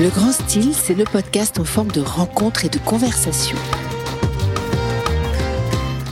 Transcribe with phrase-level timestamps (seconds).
[0.00, 3.56] Le Grand Style, c'est le podcast en forme de rencontre et de conversation.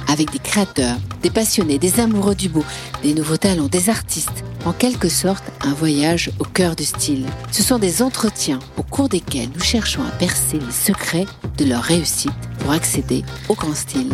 [0.09, 2.65] Avec des créateurs, des passionnés, des amoureux du beau,
[3.05, 4.43] des nouveaux talents, des artistes.
[4.65, 7.27] En quelque sorte, un voyage au cœur du style.
[7.53, 11.27] Ce sont des entretiens au cours desquels nous cherchons à percer les secrets
[11.57, 14.11] de leur réussite pour accéder au grand style.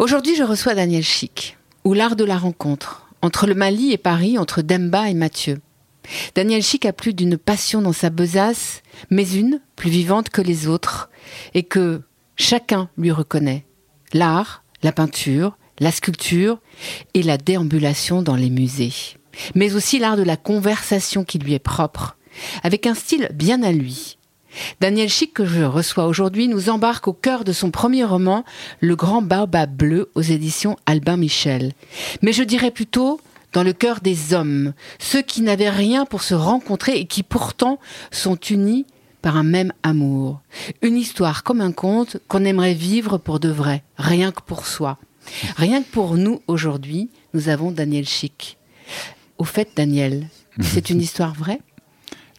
[0.00, 4.38] Aujourd'hui, je reçois Daniel Chic, ou l'art de la rencontre, entre le Mali et Paris,
[4.38, 5.60] entre Demba et Mathieu.
[6.34, 10.66] Daniel Chic a plus d'une passion dans sa besace, mais une plus vivante que les
[10.66, 11.10] autres,
[11.54, 12.02] et que
[12.36, 13.64] chacun lui reconnaît.
[14.12, 16.58] L'art, la peinture, la sculpture
[17.14, 18.92] et la déambulation dans les musées.
[19.54, 22.16] Mais aussi l'art de la conversation qui lui est propre,
[22.62, 24.18] avec un style bien à lui.
[24.80, 28.44] Daniel Chic, que je reçois aujourd'hui, nous embarque au cœur de son premier roman,
[28.80, 31.72] Le Grand Baobab Bleu, aux éditions Albin Michel.
[32.20, 33.18] Mais je dirais plutôt
[33.52, 37.78] dans le cœur des hommes, ceux qui n'avaient rien pour se rencontrer et qui pourtant
[38.10, 38.86] sont unis
[39.20, 40.40] par un même amour.
[40.82, 44.98] Une histoire comme un conte qu'on aimerait vivre pour de vrai, rien que pour soi.
[45.56, 48.58] Rien que pour nous aujourd'hui, nous avons Daniel Chic.
[49.38, 50.28] Au fait, Daniel,
[50.60, 51.60] c'est une histoire vraie?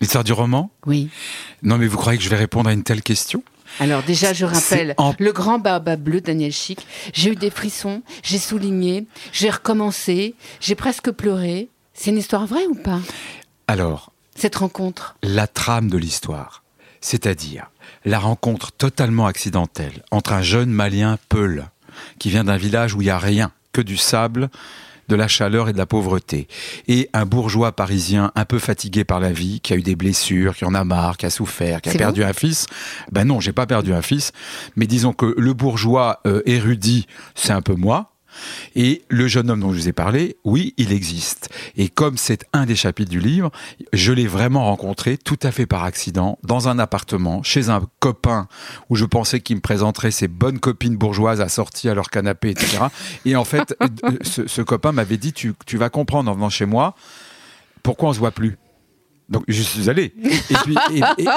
[0.02, 0.70] L'histoire du roman?
[0.86, 1.10] Oui.
[1.62, 3.42] Non, mais vous croyez que je vais répondre à une telle question?
[3.80, 6.86] Alors déjà, je rappelle, le grand baba bleu, Daniel Chic.
[7.14, 11.70] J'ai eu des frissons, j'ai souligné, j'ai recommencé, j'ai presque pleuré.
[11.94, 13.00] C'est une histoire vraie ou pas?
[13.68, 14.12] Alors.
[14.36, 16.64] Cette rencontre La trame de l'histoire.
[17.02, 17.70] C'est-à-dire
[18.06, 21.66] la rencontre totalement accidentelle entre un jeune malien Peul,
[22.20, 24.50] qui vient d'un village où il n'y a rien, que du sable,
[25.08, 26.48] de la chaleur et de la pauvreté.
[26.88, 30.56] Et un bourgeois parisien un peu fatigué par la vie, qui a eu des blessures,
[30.56, 32.68] qui en a marre, qui a souffert, qui a perdu un fils.
[33.12, 34.32] Ben non, j'ai pas perdu un fils,
[34.76, 38.13] mais disons que le bourgeois euh, érudit, c'est un peu moi.
[38.76, 41.50] Et le jeune homme dont je vous ai parlé, oui, il existe.
[41.76, 43.52] Et comme c'est un des chapitres du livre,
[43.94, 48.48] je l'ai vraiment rencontré tout à fait par accident, dans un appartement, chez un copain
[48.90, 52.86] où je pensais qu'il me présenterait ses bonnes copines bourgeoises assorties à leur canapé, etc.
[53.26, 56.66] Et en fait, euh, ce, copain m'avait dit, tu, tu vas comprendre en venant chez
[56.66, 56.96] moi,
[57.82, 58.58] pourquoi on se voit plus?
[59.30, 60.14] Donc je suis allé.
[60.24, 60.76] Et, puis,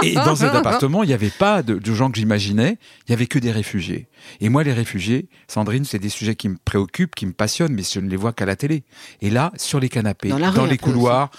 [0.03, 3.27] et, dans cet appartement, il n'y avait pas de, gens que j'imaginais, il y avait
[3.27, 4.09] que des réfugiés.
[4.41, 7.83] Et moi, les réfugiés, Sandrine, c'est des sujets qui me préoccupent, qui me passionnent, mais
[7.83, 8.85] je ne les vois qu'à la télé.
[9.21, 11.31] Et là, sur les canapés, dans, les couloirs,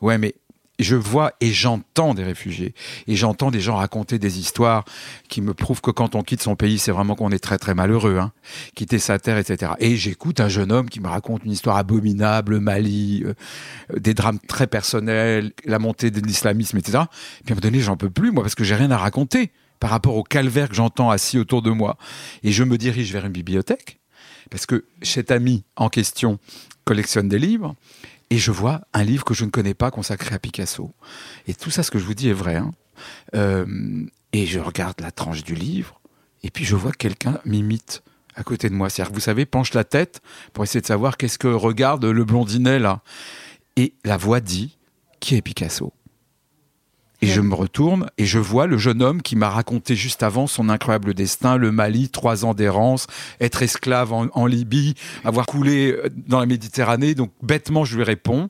[0.00, 0.34] ouais, mais
[0.78, 2.74] je vois et j'entends des réfugiés
[3.06, 4.84] et j'entends des gens raconter des histoires
[5.28, 7.74] qui me prouvent que quand on quitte son pays, c'est vraiment qu'on est très très
[7.74, 8.32] malheureux, hein,
[8.74, 9.72] quitter sa terre, etc.
[9.78, 13.34] Et j'écoute un jeune homme qui me raconte une histoire abominable, Mali, euh,
[13.98, 17.04] des drames très personnels, la montée de l'islamisme, etc.
[17.40, 18.98] Et puis à un moment donné, j'en peux plus moi parce que j'ai rien à
[18.98, 19.50] raconter
[19.80, 21.96] par rapport au calvaire que j'entends assis autour de moi.
[22.42, 23.98] Et je me dirige vers une bibliothèque
[24.50, 26.38] parce que cet ami en question
[26.84, 27.74] collectionne des livres
[28.30, 30.92] et je vois un livre que je ne connais pas consacré à Picasso.
[31.46, 32.56] Et tout ça, ce que je vous dis est vrai.
[32.56, 32.72] Hein.
[33.34, 36.00] Euh, et je regarde la tranche du livre,
[36.42, 38.02] et puis je vois quelqu'un m'imite
[38.34, 38.90] à côté de moi.
[38.90, 40.20] C'est-à-dire, vous savez, penche la tête
[40.52, 43.02] pour essayer de savoir qu'est-ce que regarde le blondinet là.
[43.76, 44.78] Et la voix dit,
[45.20, 45.92] qui est Picasso?
[47.26, 50.46] Et je me retourne et je vois le jeune homme qui m'a raconté juste avant
[50.46, 53.06] son incroyable destin, le Mali, trois ans d'errance,
[53.40, 54.94] être esclave en, Libye,
[55.24, 57.14] avoir coulé euh, dans la Méditerranée.
[57.14, 58.48] Donc bêtement, je lui réponds.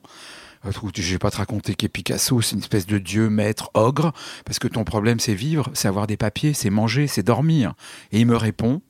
[0.65, 4.13] Euh, je vais pas te raconter qu'est Picasso, c'est une espèce de dieu maître ogre,
[4.45, 7.73] parce que ton problème c'est vivre, c'est avoir des papiers, c'est manger, c'est dormir.
[8.11, 8.81] Et il me répond,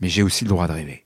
[0.00, 1.05] mais j'ai aussi le droit de rêver.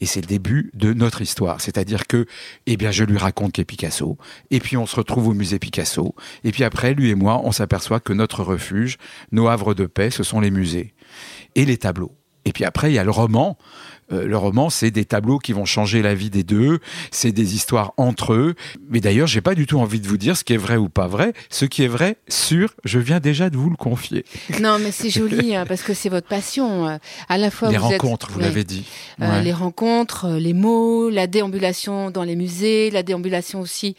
[0.00, 1.60] Et c'est le début de notre histoire.
[1.60, 2.26] C'est-à-dire que,
[2.66, 4.16] eh bien, je lui raconte qu'est Picasso.
[4.50, 6.14] Et puis, on se retrouve au musée Picasso.
[6.44, 8.96] Et puis après, lui et moi, on s'aperçoit que notre refuge,
[9.32, 10.94] nos havres de paix, ce sont les musées
[11.54, 12.19] et les tableaux.
[12.44, 13.58] Et puis après, il y a le roman
[14.12, 16.80] euh, le roman, c'est des tableaux qui vont changer la vie des deux,
[17.10, 18.54] c'est des histoires entre eux.
[18.88, 20.88] Mais d'ailleurs, j'ai pas du tout envie de vous dire ce qui est vrai ou
[20.88, 21.32] pas vrai.
[21.48, 24.24] Ce qui est vrai, sûr, je viens déjà de vous le confier.
[24.60, 26.88] Non, mais c'est joli hein, parce que c'est votre passion.
[26.88, 26.96] Euh,
[27.28, 28.86] à la fois les rencontres, vous l'avez dit.
[29.20, 33.96] Euh, les rencontres, les mots, la déambulation dans les musées, la déambulation aussi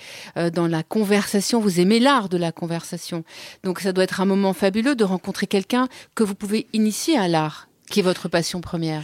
[0.54, 1.60] dans la conversation.
[1.60, 3.24] Vous aimez l'art de la conversation,
[3.63, 7.27] donc ça doit être un moment fabuleux de rencontrer quelqu'un que vous pouvez initier à
[7.27, 9.03] l'art, qui est votre passion première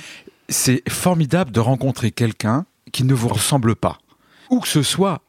[0.49, 3.97] c'est formidable de rencontrer quelqu'un qui ne vous ressemble pas.
[4.49, 5.21] Où que ce soit,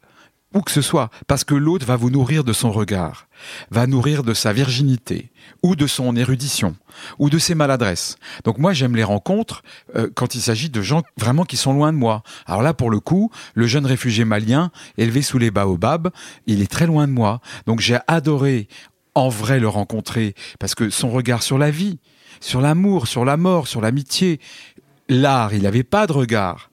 [0.55, 3.27] où que ce soit, parce que l'autre va vous nourrir de son regard,
[3.71, 5.31] va nourrir de sa virginité,
[5.63, 6.77] ou de son érudition,
[7.19, 8.17] ou de ses maladresses.
[8.45, 9.63] Donc moi j'aime les rencontres
[9.97, 12.23] euh, quand il s'agit de gens vraiment qui sont loin de moi.
[12.47, 16.11] Alors là pour le coup, le jeune réfugié malien élevé sous les baobabs,
[16.47, 17.41] il est très loin de moi.
[17.67, 18.69] Donc j'ai adoré
[19.19, 21.99] en vrai le rencontrer parce que son regard sur la vie,
[22.41, 24.41] sur l'amour, sur la mort, sur l'amitié,
[25.09, 26.71] l'art, il n'avait pas de regard.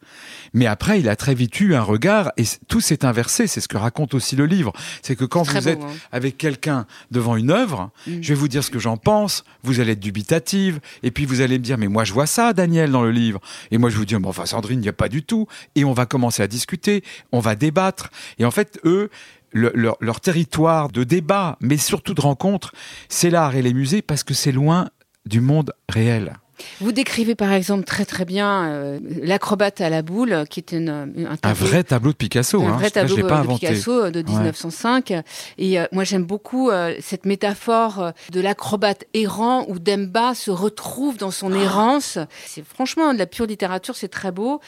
[0.53, 3.45] Mais après, il a très vite eu un regard et tout s'est inversé.
[3.45, 4.71] C'est ce que raconte aussi le livre.
[5.01, 5.87] C'est que quand vous êtes hein.
[6.13, 8.21] avec quelqu'un devant une œuvre, mm.
[8.21, 9.43] je vais vous dire ce que j'en pense.
[9.63, 12.53] Vous allez être dubitative et puis vous allez me dire mais moi je vois ça,
[12.53, 13.41] Daniel, dans le livre.
[13.71, 15.45] Et moi je vous dis bon, enfin Sandrine, il n'y a pas du tout.
[15.75, 17.03] Et on va commencer à discuter,
[17.33, 18.09] on va débattre.
[18.39, 19.09] Et en fait, eux,
[19.55, 22.73] leur, leur, territoire de débat, mais surtout de rencontre,
[23.09, 24.89] c'est l'art et les musées parce que c'est loin
[25.25, 26.37] du monde réel.
[26.81, 30.89] Vous décrivez par exemple très très bien euh, l'acrobate à la boule, qui est une,
[30.89, 32.61] un, un, vrai tableau de Picasso.
[32.61, 35.13] Un hein, vrai tableau de Picasso de 1905.
[35.57, 41.17] Et euh, moi j'aime beaucoup euh, cette métaphore de l'acrobate errant où Demba se retrouve
[41.17, 42.17] dans son errance.
[42.45, 44.59] C'est franchement de la pure littérature, c'est très beau.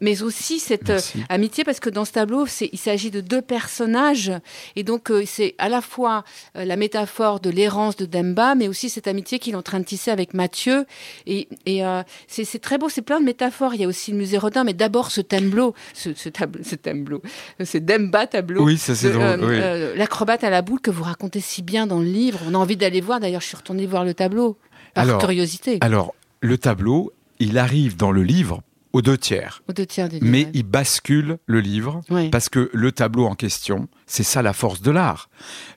[0.00, 0.92] mais aussi cette
[1.28, 4.32] amitié parce que dans ce tableau, il s'agit de deux personnages.
[4.74, 6.24] Et donc c'est à la fois
[6.54, 9.84] la métaphore de l'errance de Demba, mais aussi cette amitié qu'il est en train de
[9.84, 10.86] tisser avec Mathieu
[11.26, 13.74] et, euh, c'est très beau, c'est plein de métaphores.
[13.74, 16.74] Il y a aussi le musée Rodin, mais d'abord ce tableau, ce, ce, tableau, ce
[16.74, 17.22] tableau,
[17.62, 18.64] ce Demba tableau.
[18.64, 19.22] Oui, ça c'est drôle.
[19.22, 22.40] Euh, euh, l'acrobate à la boule que vous racontez si bien dans le livre.
[22.46, 23.20] On a envie d'aller voir.
[23.20, 24.58] D'ailleurs, je suis retournée voir le tableau
[24.94, 25.78] par curiosité.
[25.80, 29.62] Alors, le tableau, il arrive dans le livre aux deux tiers.
[29.68, 32.00] Aux deux tiers Mais il bascule le livre
[32.30, 35.28] parce que le tableau en question, c'est ça la force de l'art,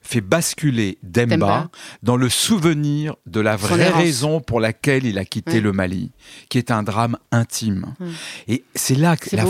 [0.01, 1.69] fait basculer Demba,
[2.03, 6.11] dans le souvenir de la vraie raison pour laquelle il a quitté le Mali,
[6.49, 7.93] qui est un drame intime.
[8.47, 9.45] Et c'est là que la,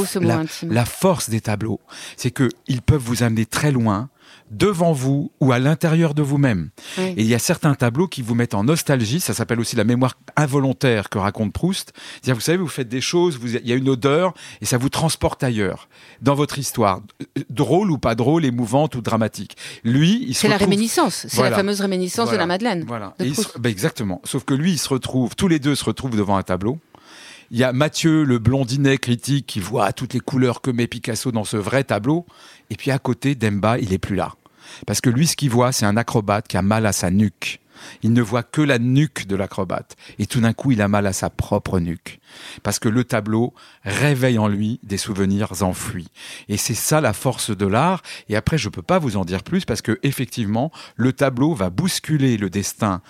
[0.63, 1.79] la, force des tableaux,
[2.17, 4.09] c'est qu'ils peuvent vous amener très loin
[4.50, 6.69] devant vous ou à l'intérieur de vous-même.
[6.98, 9.84] Et il y a certains tableaux qui vous mettent en nostalgie, ça s'appelle aussi la
[9.84, 11.94] mémoire involontaire que raconte Proust.
[12.13, 14.78] C'est-à-dire, vous savez, vous faites des choses, vous, il y a une odeur et ça
[14.78, 15.90] vous transporte ailleurs,
[16.22, 17.01] dans votre histoire,
[17.50, 19.57] drôle ou pas drôle, émouvante ou dramatique.
[19.84, 22.86] Lui, il C'est la réminiscence, c'est la fameuse réminiscence de la Madeleine.
[22.88, 23.16] Voilà,
[23.60, 24.22] ben exactement.
[24.24, 26.80] Sauf que lui, il se retrouve, tous les deux se retrouvent devant un tableau.
[27.51, 31.31] Il y a Mathieu, le blondinet critique, qui voit toutes les couleurs que met Picasso
[31.31, 32.28] dans ce vrai tableau.
[32.69, 34.34] Et puis à côté, Demba, il est plus là.
[34.86, 37.60] Parce que lui, ce qu'il voit, c'est un acrobate qui a mal à sa nuque.
[38.04, 39.95] Il ne voit que la nuque de l'acrobate.
[40.18, 42.19] Et tout d'un coup, il a mal à sa propre nuque.
[42.63, 46.10] Parce que le tableau réveille en lui des souvenirs enfouis.
[46.48, 48.01] Et c'est ça la force de l'art.
[48.27, 51.54] Et après, je ne peux pas vous en dire plus parce que, effectivement, le tableau
[51.54, 53.01] va bousculer le destin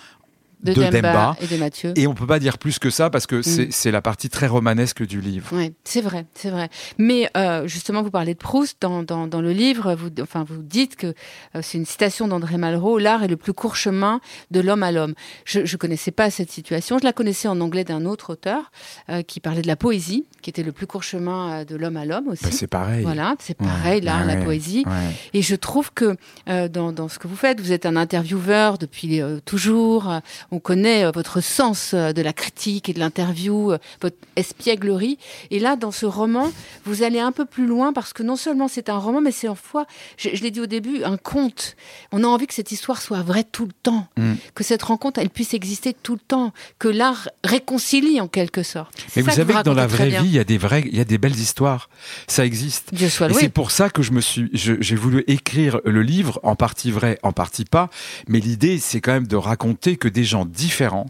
[0.62, 1.92] de, Demba, et de Mathieu.
[1.96, 3.70] Et on peut pas dire plus que ça parce que mm.
[3.70, 5.48] c'est la partie très romanesque du livre.
[5.52, 6.68] Oui, c'est vrai, c'est vrai.
[6.98, 9.94] Mais euh, justement, vous parlez de Proust dans, dans, dans, le livre.
[9.94, 11.08] Vous, enfin, vous dites que
[11.54, 14.20] euh, c'est une citation d'André Malraux l'art est le plus court chemin
[14.50, 15.14] de l'homme à l'homme.
[15.44, 16.98] Je ne connaissais pas cette situation.
[16.98, 18.70] Je la connaissais en anglais d'un autre auteur
[19.08, 22.04] euh, qui parlait de la poésie, qui était le plus court chemin de l'homme à
[22.04, 22.44] l'homme aussi.
[22.44, 23.02] Bah, c'est pareil.
[23.02, 24.84] Voilà, c'est pareil, l'art, la poésie.
[25.32, 26.16] Et je trouve que
[26.46, 31.10] dans, dans, ce que vous faites, vous êtes un intervieweur depuis toujours on connaît euh,
[31.10, 35.18] votre sens euh, de la critique et de l'interview, euh, votre espièglerie.
[35.50, 36.52] Et là, dans ce roman,
[36.84, 39.48] vous allez un peu plus loin parce que non seulement c'est un roman, mais c'est
[39.48, 39.86] en foi,
[40.16, 41.76] je, l'ai dit au début, un conte.
[42.12, 44.34] On a envie que cette histoire soit vraie tout le temps, mm.
[44.54, 48.92] que cette rencontre, elle puisse exister tout le temps, que l'art réconcilie en quelque sorte.
[49.16, 51.00] Mais vous savez que, dans la vraie vie, il y a des vraies, il y
[51.00, 51.88] a des belles histoires.
[52.26, 52.92] Ça existe.
[52.92, 56.40] Dieu soit Et c'est pour ça que je me suis, j'ai voulu écrire le livre,
[56.42, 57.90] en partie vrai, en partie pas.
[58.28, 61.06] Mais l'idée, c'est quand même de raconter que des gens différents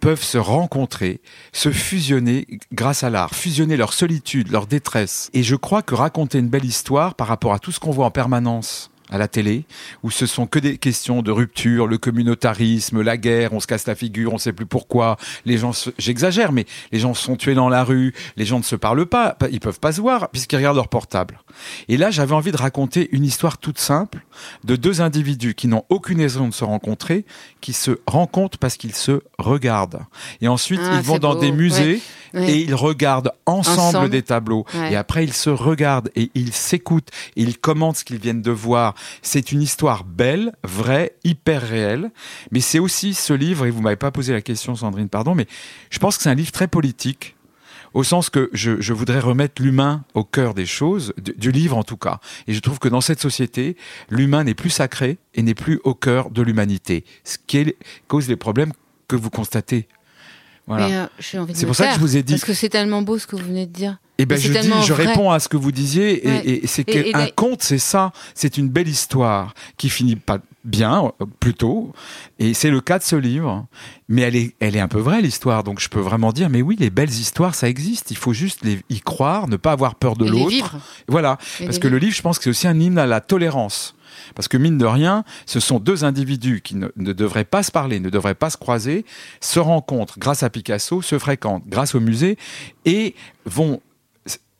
[0.00, 1.20] peuvent se rencontrer,
[1.52, 5.30] se fusionner grâce à l'art, fusionner leur solitude, leur détresse.
[5.34, 8.06] Et je crois que raconter une belle histoire par rapport à tout ce qu'on voit
[8.06, 9.64] en permanence à la télé,
[10.02, 13.86] où ce sont que des questions de rupture, le communautarisme, la guerre, on se casse
[13.86, 17.68] la figure, on sait plus pourquoi, les gens, j'exagère, mais les gens sont tués dans
[17.68, 20.76] la rue, les gens ne se parlent pas, ils peuvent pas se voir puisqu'ils regardent
[20.76, 21.40] leur portable.
[21.88, 24.24] Et là, j'avais envie de raconter une histoire toute simple
[24.64, 27.24] de deux individus qui n'ont aucune raison de se rencontrer,
[27.60, 30.00] qui se rencontrent parce qu'ils se regardent.
[30.40, 32.00] Et ensuite, ah, ils vont dans des musées
[32.34, 34.64] et ils regardent ensemble, des tableaux.
[34.90, 38.50] Et après, ils se regardent et ils s'écoutent et ils commentent ce qu'ils viennent de
[38.50, 38.93] voir.
[39.22, 42.10] C'est une histoire belle, vraie, hyper réelle.
[42.50, 45.46] Mais c'est aussi ce livre, et vous m'avez pas posé la question, Sandrine, pardon, mais
[45.90, 47.36] je pense que c'est un livre très politique
[47.94, 51.96] au sens que je, voudrais remettre l'humain au cœur des choses, du, livre en tout
[51.96, 52.18] cas.
[52.48, 53.76] Et je trouve que dans cette société,
[54.10, 57.74] l'humain n'est plus sacré et n'est plus au cœur de l'humanité, ce qui
[58.08, 58.72] cause les problèmes
[59.06, 59.86] que vous constatez
[60.70, 62.32] euh, c'est pour ça que je vous ai dit.
[62.32, 63.98] Parce que c'est tellement beau ce que vous venez de dire.
[64.16, 67.26] Et eh ben je dis, je réponds à ce que vous disiez, et, c'est qu'un
[67.34, 71.92] conte, c'est ça, c'est une belle histoire qui finit pas bien, plutôt,
[72.38, 73.66] et c'est le cas de ce livre.
[74.08, 76.62] Mais elle est, elle est un peu vraie l'histoire, donc je peux vraiment dire, mais
[76.62, 78.12] oui, les belles histoires, ça existe.
[78.12, 80.76] Il faut juste y croire, ne pas avoir peur de l'autre.
[81.08, 83.96] Voilà, parce que le livre, je pense que c'est aussi un hymne à la tolérance.
[84.36, 87.72] Parce que mine de rien, ce sont deux individus qui ne, ne devraient pas se
[87.72, 89.04] parler, ne devraient pas se croiser,
[89.40, 92.38] se rencontrent grâce à Picasso, se fréquentent grâce au musée
[92.84, 93.80] et vont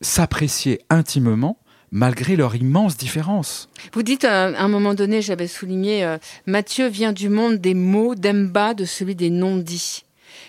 [0.05, 1.57] s'apprécier intimement
[1.91, 3.69] malgré leur immense différence.
[3.93, 7.73] Vous dites euh, à un moment donné, j'avais souligné, euh, Mathieu vient du monde des
[7.73, 10.03] mots, d'Emba, de celui des non-dits.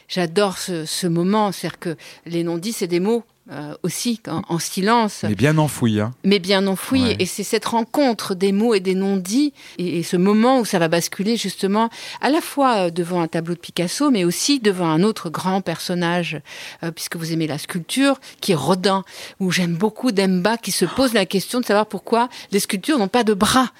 [0.08, 1.96] J'adore ce, ce moment, c'est-à-dire que
[2.26, 6.00] les non-dits, c'est des mots euh, aussi en, en silence, Mais bien enfouis.
[6.00, 6.12] Hein.
[6.24, 7.02] mais bien enfouis.
[7.02, 7.16] Ouais.
[7.20, 10.78] Et c'est cette rencontre des mots et des non-dits, et, et ce moment où ça
[10.78, 11.88] va basculer justement
[12.20, 15.60] à la fois euh, devant un tableau de Picasso, mais aussi devant un autre grand
[15.60, 16.40] personnage,
[16.82, 19.04] euh, puisque vous aimez la sculpture, qui est Rodin,
[19.38, 23.08] où j'aime beaucoup Demba, qui se pose la question de savoir pourquoi les sculptures n'ont
[23.08, 23.70] pas de bras.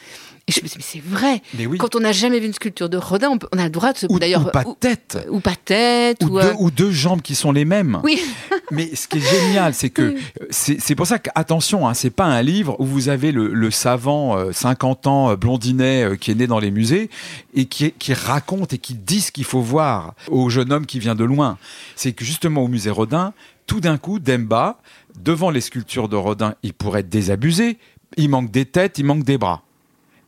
[0.49, 1.43] Et je me dis, mais c'est vrai.
[1.59, 1.77] Mais oui.
[1.79, 3.93] Quand on n'a jamais vu une sculpture de Rodin, on, peut- on a le droit
[3.93, 4.07] de se...
[4.09, 5.19] Ou, d'ailleurs, ou pas tête.
[5.29, 6.41] ou pas tête, Ou, ou...
[6.41, 8.01] deux, euh, ou deux jambes qui sont les mêmes.
[8.05, 8.21] Oui,
[8.71, 10.15] Mais ce qui est génial, c'est que
[10.51, 13.71] c'est pour ça que attention, hein, c'est pas un livre où vous avez le, le
[13.73, 17.11] savant euh, 50 ans euh, blondinet euh, qui est né dans les musées
[17.55, 21.01] et qui, qui raconte et qui dit ce qu'il faut voir au jeune homme qui
[21.01, 21.59] vient de loin.
[21.97, 23.33] C'est que justement au musée Rodin,
[23.67, 24.79] tout d'un coup, Demba,
[25.19, 27.79] devant les sculptures de Rodin, il pourrait être désabusé.
[28.17, 29.63] Il manque des têtes, il manque des bras.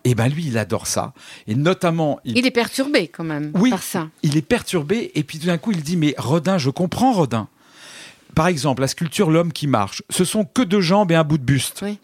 [0.08, 1.12] Et ben lui, il adore ça.
[1.46, 4.08] Et notamment, il il est perturbé quand même oui, par ça.
[4.22, 7.48] il est perturbé et puis tout d'un coup il dit mais Rodin, je comprends Rodin.
[8.34, 11.38] Par exemple, la sculpture L'homme qui marche, ce sont que deux jambes et un bout
[11.38, 11.80] de buste.
[11.82, 11.98] Oui.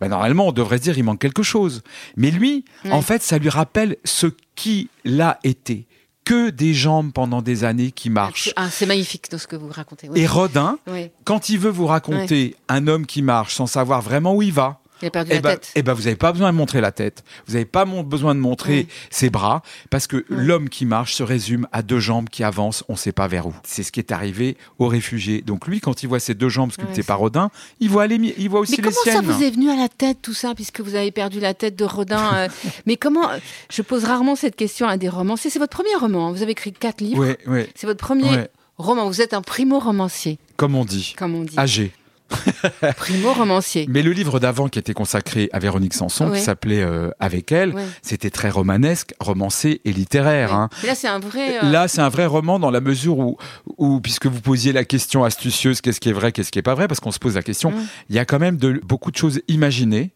[0.00, 1.82] Ben, normalement, on devrait se dire il manque quelque chose.
[2.16, 2.92] Mais lui, Oui.
[2.92, 4.88] en fait, ça lui rappelle ce qu'il
[5.20, 5.86] a été.
[6.24, 8.52] Que des jambes pendant des années qui marchent.
[8.54, 10.08] Ah, c'est magnifique dans ce que vous racontez.
[10.08, 10.20] Oui.
[10.20, 11.10] Et Rodin, Oui.
[11.24, 14.80] quand il veut vous raconter un homme qui marche sans savoir vraiment où il va,
[15.02, 15.72] Il a perdu eh la ben, tête.
[15.74, 17.22] eh ben, vous n'avez pas besoin de montrer la tête.
[17.46, 18.88] Vous n'avez pas besoin de montrer Oui.
[19.10, 22.94] ses bras, parce que l'homme qui marche se résume à deux jambes qui avancent, on
[22.94, 23.54] ne sait pas vers où.
[23.64, 25.42] C'est ce qui est arrivé aux réfugiés.
[25.42, 27.50] Donc lui, quand il voit ces deux jambes sculptées Ouais, par Rodin,
[27.80, 29.24] il voit, les, il voit aussi Mais les comment ça siennes.
[29.26, 31.84] vous est venu à la tête tout ça, puisque vous avez perdu la tête de
[31.84, 32.48] Rodin euh,
[32.86, 33.28] Mais comment
[33.70, 35.50] Je pose rarement cette question à des romanciers.
[35.50, 36.28] C'est votre premier roman.
[36.28, 36.32] hein.
[36.32, 37.20] Vous avez écrit quatre livres.
[37.20, 38.46] Ouais, ouais, C'est votre premier
[38.78, 39.06] roman.
[39.06, 41.14] Vous êtes un primo-romancier, Comme on dit.
[41.16, 41.58] comme on dit.
[41.58, 41.92] Âgé.
[42.96, 43.86] Primo-romancier.
[43.88, 47.74] Mais le livre d'avant qui était consacré à Véronique Sanson, qui s'appelait euh, Avec elle,
[47.74, 47.84] Ouais.
[48.02, 50.50] c'était très romanesque, romancé et littéraire.
[50.50, 50.56] Ouais.
[50.56, 50.68] hein.
[50.84, 51.58] Là, c'est un vrai.
[51.62, 53.36] euh, Là, c'est un vrai roman dans la mesure où,
[53.76, 56.74] où puisque vous posiez la question astucieuse, qu'est-ce qui est vrai, qu'est-ce qui est pas
[56.74, 57.72] vrai, parce qu'on se pose la question,
[58.08, 60.12] il y a quand même de, beaucoup de choses imaginées,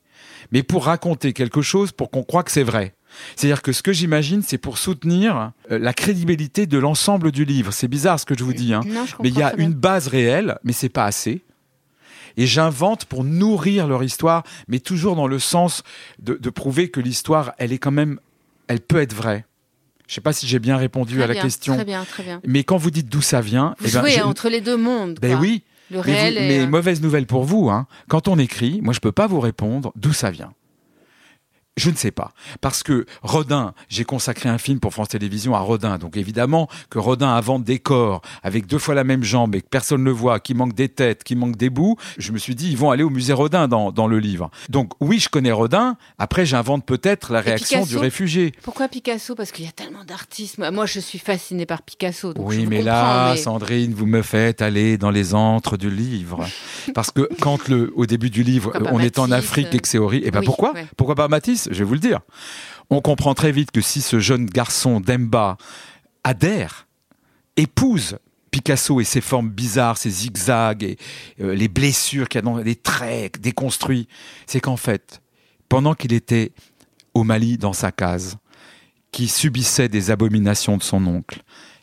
[0.50, 2.94] mais pour raconter quelque chose, pour qu'on croit que c'est vrai.
[3.36, 7.70] C'est-à-dire que ce que j'imagine, c'est pour soutenir euh, la crédibilité de l'ensemble du livre.
[7.72, 8.80] C'est bizarre ce que je vous dis, hein.
[8.86, 11.42] Non, je comprends mais il y a une base réelle, mais c'est pas assez.
[12.36, 15.82] Et j'invente pour nourrir leur histoire, mais toujours dans le sens
[16.18, 18.18] de, de prouver que l'histoire, elle est quand même,
[18.68, 19.44] elle peut être vraie.
[20.08, 21.74] Je sais pas si j'ai bien répondu Très à la question.
[21.74, 22.40] Très bien, très bien.
[22.46, 25.18] Mais quand vous dites d'où ça vient, Vous eh ben, jouez entre les deux mondes.
[25.22, 25.40] ben quoi.
[25.40, 25.62] oui.
[25.90, 26.48] Le Mais, vous- réel et.
[26.48, 27.86] mais euh, mauvaise nouvelle pour vous, hein.
[28.08, 30.52] quand on écrit, moi je peux pas vous répondre d'où ça vient.
[31.78, 32.32] Je ne sais pas.
[32.60, 35.96] Parce que Rodin, j'ai consacré un film pour France Télévisions à Rodin.
[35.96, 39.68] Donc évidemment que Rodin invente des corps avec deux fois la même jambe et que
[39.68, 41.96] personne ne le voit, qui manque des têtes, qui manque des bouts.
[42.18, 44.50] Je me suis dit, ils vont aller au musée Rodin dans, dans le livre.
[44.68, 45.96] Donc oui, je connais Rodin.
[46.18, 48.52] Après, j'invente peut-être la réaction Picasso du réfugié.
[48.62, 49.34] Pourquoi Picasso?
[49.34, 50.58] Parce qu'il y a tellement d'artistes.
[50.58, 52.34] Moi, je suis fascinée par Picasso.
[52.34, 56.46] donc Oui, mais là, mais- Sandrine, vous me faites aller dans les antres du livre.
[56.94, 59.88] Parce que quand, le, au début du livre, Pourquoi on est en Afrique et que
[59.88, 60.72] c'est horrible, et ben oui, pourquoi?
[60.74, 60.86] ouais.
[60.96, 62.20] Pourquoi pas Matisse Je vais vous le dire.
[62.90, 65.56] On comprend très vite que si ce jeune garçon d'Emba
[66.24, 66.86] adhère,
[67.56, 68.18] épouse
[68.50, 70.98] Picasso et ses formes bizarres, ses zigzags et
[71.40, 74.08] euh, les blessures qu'il y a dans les traits déconstruits,
[74.46, 75.22] c'est qu'en fait,
[75.70, 76.52] pendant qu'il était
[77.14, 78.36] au Mali dans sa case,
[79.10, 81.42] qui subissait des abominations de son oncle,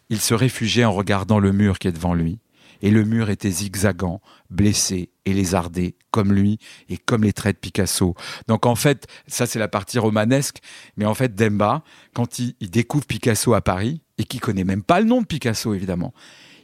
[0.09, 2.39] il se réfugiait en regardant le mur qui est devant lui.
[2.81, 7.59] Et le mur était zigzagant, blessé et lézardé, comme lui et comme les traits de
[7.59, 8.15] Picasso.
[8.47, 10.59] Donc en fait, ça c'est la partie romanesque,
[10.97, 11.83] mais en fait Demba,
[12.13, 15.25] quand il, il découvre Picasso à Paris, et qui connaît même pas le nom de
[15.25, 16.13] Picasso évidemment,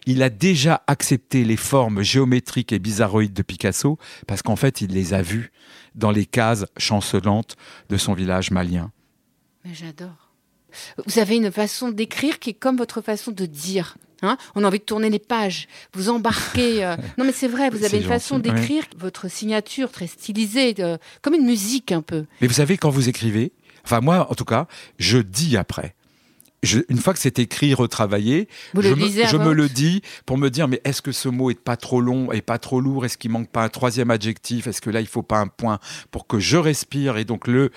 [0.06, 4.92] il a déjà accepté les formes géométriques et bizarroïdes de Picasso, parce qu'en fait il
[4.92, 5.52] les a vues
[5.96, 7.56] dans les cases chancelantes
[7.90, 8.92] de son village malien.
[9.64, 10.32] Mais j'adore.
[11.06, 13.98] Vous avez une façon d'écrire qui est comme votre façon de dire.
[14.26, 14.38] Hein.
[14.56, 16.84] On a envie de tourner les pages, vous embarquez.
[16.84, 18.42] euh, Non, mais c'est vrai, vous avez une façon ouais.
[18.42, 20.76] d'écrire, votre signature très stylisée,
[21.22, 22.26] comme une musique un peu.
[22.42, 23.52] Mais vous savez, quand vous écrivez,
[23.84, 24.68] enfin moi en tout cas,
[25.00, 25.96] je dis après.
[26.64, 30.40] Je- une fois que c'est écrit, retravaillé, Vous je, me, je me le dis pour
[30.40, 33.06] me dire, mais est-ce que ce mot est pas trop long et pas trop lourd?
[33.06, 34.66] Est-ce qu'il manque pas un troisième adjectif?
[34.66, 35.78] Est-ce que là, il faut pas un point
[36.10, 37.70] pour que je respire et donc le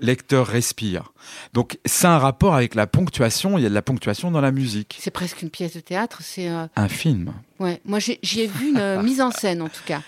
[0.00, 1.12] lecteur respire
[1.54, 3.58] Donc, c'est un rapport avec la ponctuation.
[3.58, 4.96] Il y a de la ponctuation dans la musique.
[5.00, 6.20] C'est presque une pièce de théâtre.
[6.22, 7.32] C'est euh, Un film.
[7.58, 7.80] ouais.
[7.84, 10.02] Moi, j'ai- j'y ai vu une euh, mise en scène en tout cas.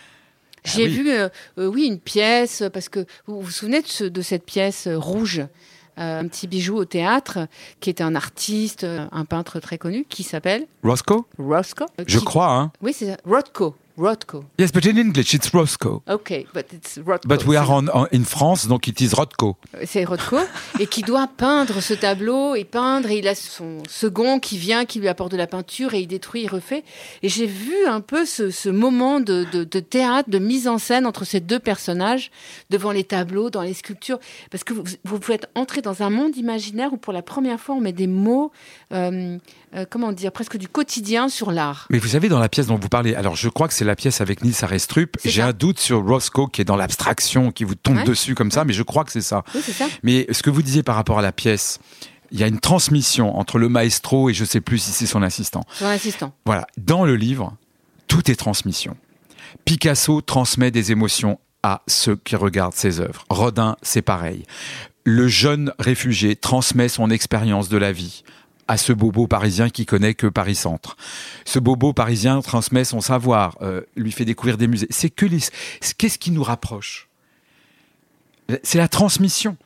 [0.64, 0.90] J'ai oui.
[0.90, 1.28] vu, euh,
[1.58, 4.98] euh, oui, une pièce, parce que vous vous souvenez de, ce- de cette pièce euh,
[4.98, 5.40] rouge
[5.98, 7.46] euh, un petit bijou au théâtre,
[7.80, 11.24] qui était un artiste, un peintre très connu, qui s'appelle Roscoe?
[11.38, 11.82] Roscoe?
[12.00, 12.72] euh, Je qui- crois, hein.
[12.80, 13.16] Oui, c'est ça.
[13.26, 13.74] Rothko.
[13.98, 14.44] Rothko.
[14.58, 16.02] Yes, but in English, it's Roscoe.
[16.08, 17.28] Ok, but it's Rothko.
[17.28, 19.56] But we are on, on- in France, donc it is Rothko.
[19.84, 20.38] C'est Rothko,
[20.78, 24.84] et qui doit peindre ce tableau et peindre, et il a son second qui vient,
[24.86, 26.82] qui lui apporte de la peinture, et il détruit, il refait.
[27.22, 30.78] Et j'ai vu un peu ce, ce moment de, de- de théâtre, de mise en
[30.78, 32.30] scène entre ces deux personnages,
[32.70, 34.18] devant les tableaux, dans les sculptures,
[34.50, 37.60] parce que vous, vous pouvez être entré dans un monde imaginaire où pour la première
[37.60, 38.50] fois on met des mots,
[38.92, 39.36] euh,
[39.74, 41.86] euh, comment dire, presque du quotidien sur l'art.
[41.90, 43.96] Mais vous savez, dans la pièce dont vous parlez, alors je crois que c'est la
[43.96, 45.16] pièce avec Nils Arestrup.
[45.24, 48.04] J'ai un doute sur Roscoe qui est dans l'abstraction, qui vous tombe Ouais.
[48.04, 49.44] dessus comme ça, mais je crois que c'est ça.
[49.54, 49.86] Oui, ça.
[50.02, 51.78] Mais ce que vous disiez par rapport à la pièce,
[52.32, 55.22] il y a une transmission entre le maestro et je sais plus si c'est son
[55.22, 55.62] assistant.
[55.72, 56.32] Son assistant.
[56.46, 57.56] Voilà, dans le livre,
[58.08, 58.96] tout est transmission.
[59.64, 63.24] Picasso transmet des émotions à ceux qui regardent ses œuvres.
[63.28, 64.44] Rodin, c'est pareil.
[65.04, 68.22] Le jeune réfugié transmet son expérience de la vie
[68.70, 70.96] à ce bobo parisien qui connaît que Paris Centre.
[71.44, 74.86] Ce bobo parisien transmet son savoir, euh, lui fait découvrir des musées.
[74.90, 75.26] C'est que.
[75.98, 77.08] Qu'est-ce qui nous rapproche?
[78.62, 79.56] C'est la transmission.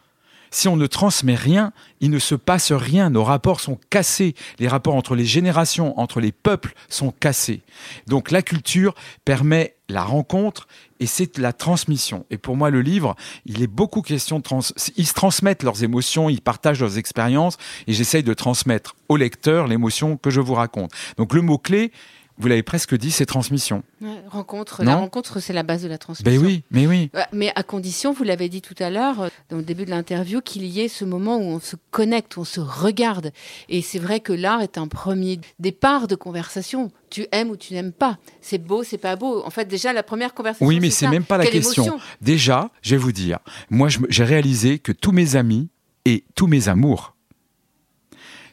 [0.54, 3.10] Si on ne transmet rien, il ne se passe rien.
[3.10, 4.36] Nos rapports sont cassés.
[4.60, 7.62] Les rapports entre les générations, entre les peuples sont cassés.
[8.06, 8.94] Donc la culture
[9.24, 10.68] permet la rencontre
[11.00, 12.24] et c'est la transmission.
[12.30, 14.60] Et pour moi, le livre, il est beaucoup question de trans...
[14.96, 17.56] Ils se transmettent leurs émotions, ils partagent leurs expériences
[17.88, 20.92] et j'essaye de transmettre au lecteur l'émotion que je vous raconte.
[21.16, 21.90] Donc le mot-clé,
[22.36, 23.84] vous l'avez presque dit, c'est transmission.
[24.00, 24.82] Ouais, rencontre.
[24.82, 26.40] Non La rencontre, c'est la base de la transmission.
[26.40, 27.10] Ben oui, mais oui.
[27.14, 29.90] Ouais, Mais à condition, vous l'avez dit tout à l'heure, euh, dans le début de
[29.90, 33.30] l'interview, qu'il y ait ce moment où on se connecte, où on se regarde.
[33.68, 36.90] Et c'est vrai que l'art est un premier départ de conversation.
[37.08, 38.18] Tu aimes ou tu n'aimes pas.
[38.40, 39.44] C'est beau, c'est pas beau.
[39.44, 40.66] En fait, déjà, la première conversation.
[40.66, 42.00] Oui, mais c'est même pas la Quelle question.
[42.20, 43.38] Déjà, je vais vous dire,
[43.70, 45.68] moi, j'ai réalisé que tous mes amis
[46.04, 47.14] et tous mes amours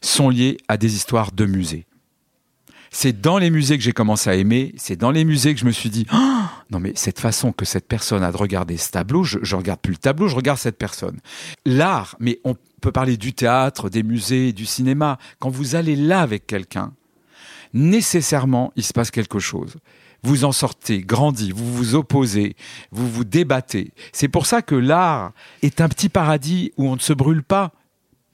[0.01, 1.85] sont liés à des histoires de musées.
[2.93, 5.65] C'est dans les musées que j'ai commencé à aimer, c'est dans les musées que je
[5.65, 8.91] me suis dit, Ah non mais cette façon que cette personne a de regarder ce
[8.91, 11.19] tableau, je, je regarde plus le tableau, je regarde cette personne.
[11.65, 16.21] L'art, mais on peut parler du théâtre, des musées, du cinéma, quand vous allez là
[16.21, 16.93] avec quelqu'un,
[17.73, 19.77] nécessairement, il se passe quelque chose.
[20.23, 22.55] Vous en sortez grandi, vous vous opposez,
[22.91, 23.91] vous vous débattez.
[24.11, 27.71] C'est pour ça que l'art est un petit paradis où on ne se brûle pas.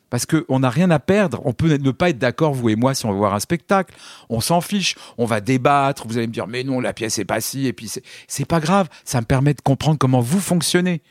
[0.10, 1.41] Parce qu'on n'a rien à perdre.
[1.46, 3.93] On peut ne pas être d'accord, vous et moi, si on va voir un spectacle.
[4.30, 4.96] On s'en fiche.
[5.17, 6.08] On va débattre.
[6.08, 7.67] Vous allez me dire, mais non, la pièce est pas si.
[7.67, 8.88] Et puis, c'est- pas grave.
[9.04, 11.02] Ça me permet de comprendre comment vous fonctionnez.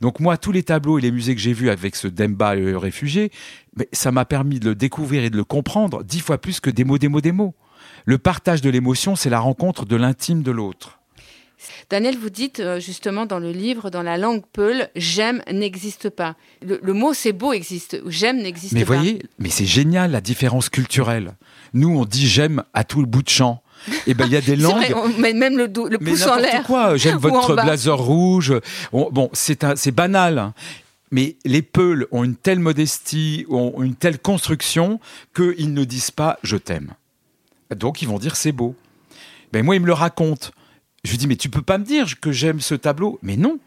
[0.00, 2.78] Donc, moi, tous les tableaux et les musées que j'ai vus avec ce Demba le
[2.78, 3.30] réfugié,
[3.76, 6.70] mais ça m'a permis de le découvrir et de le comprendre dix fois plus que
[6.70, 7.54] des mots, des mots, des mots.
[8.06, 10.97] Le partage de l'émotion, c'est la rencontre de l'intime de l'autre.
[11.90, 16.36] Daniel, vous dites euh, justement dans le livre, dans la langue peul, j'aime n'existe pas.
[16.66, 18.78] Le, le mot c'est beau existe, j'aime n'existe pas.
[18.78, 21.34] Mais voyez, mais c'est génial la différence culturelle.
[21.74, 23.62] Nous, on dit j'aime à tout le bout de champ.
[24.06, 24.76] Et ben il y a des langues.
[24.76, 25.68] vrai, on met même le,
[25.98, 26.62] pouce en l'air.
[26.64, 26.96] quoi.
[26.96, 28.52] J'aime votre blazer rouge.
[28.92, 30.38] On- bon, c'est banal.
[30.38, 30.54] hein.
[31.10, 35.00] Mais les Peuls ont une telle modestie, ont une telle construction
[35.34, 36.92] qu'ils ne disent pas je t'aime.
[37.74, 38.74] Donc ils vont dire c'est beau.
[39.52, 40.48] Ben moi, ils me le racontent.
[41.08, 43.18] Je lui dis mais tu peux pas me dire que j'aime ce tableau.
[43.22, 43.58] Mais non.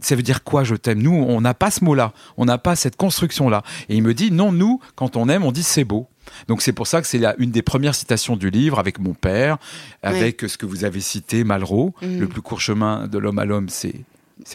[0.00, 1.00] Ça veut dire quoi je t'aime?
[1.00, 2.12] Nous, on n'a pas ce mot-là.
[2.36, 3.62] On n'a pas cette construction-là.
[3.88, 6.06] Et il me dit non, nous, quand on aime, on dit c'est beau.
[6.48, 9.56] Donc c'est pour ça que c'est une des premières citations du livre avec mon père,
[10.02, 11.94] avec ce que vous avez cité, Malraux.
[12.02, 12.20] Mhm.
[12.20, 14.04] Le plus court chemin de l'homme à l'homme, c'est